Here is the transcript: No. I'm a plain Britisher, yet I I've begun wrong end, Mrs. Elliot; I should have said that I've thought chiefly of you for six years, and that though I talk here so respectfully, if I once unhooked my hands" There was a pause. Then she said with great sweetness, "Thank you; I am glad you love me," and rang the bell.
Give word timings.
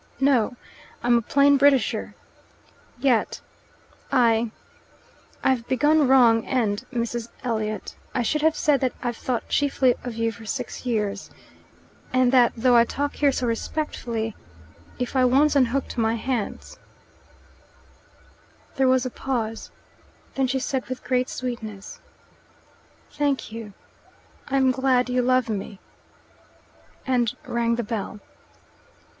No. 0.19 0.55
I'm 1.03 1.15
a 1.15 1.21
plain 1.21 1.57
Britisher, 1.57 2.15
yet 2.97 3.39
I 4.11 4.49
I've 5.43 5.67
begun 5.67 6.07
wrong 6.07 6.43
end, 6.43 6.85
Mrs. 6.91 7.29
Elliot; 7.43 7.95
I 8.15 8.23
should 8.23 8.41
have 8.41 8.55
said 8.55 8.81
that 8.81 8.93
I've 9.03 9.15
thought 9.15 9.47
chiefly 9.47 9.93
of 10.03 10.15
you 10.15 10.31
for 10.31 10.43
six 10.43 10.87
years, 10.87 11.29
and 12.11 12.31
that 12.31 12.51
though 12.57 12.75
I 12.75 12.83
talk 12.83 13.13
here 13.17 13.31
so 13.31 13.45
respectfully, 13.45 14.35
if 14.97 15.15
I 15.15 15.23
once 15.23 15.55
unhooked 15.55 15.95
my 15.99 16.15
hands" 16.15 16.79
There 18.77 18.87
was 18.87 19.05
a 19.05 19.11
pause. 19.11 19.69
Then 20.33 20.47
she 20.47 20.57
said 20.57 20.87
with 20.87 21.03
great 21.03 21.29
sweetness, 21.29 22.01
"Thank 23.11 23.51
you; 23.51 23.73
I 24.47 24.57
am 24.57 24.71
glad 24.71 25.09
you 25.11 25.21
love 25.21 25.47
me," 25.47 25.79
and 27.05 27.31
rang 27.45 27.75
the 27.75 27.83
bell. 27.83 28.19